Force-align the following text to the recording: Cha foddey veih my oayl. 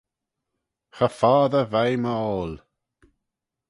Cha 0.95 1.07
foddey 1.19 1.67
veih 1.71 1.97
my 2.03 2.13
oayl. 2.27 2.53